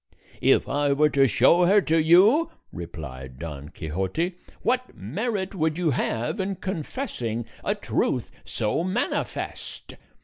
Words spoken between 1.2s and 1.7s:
show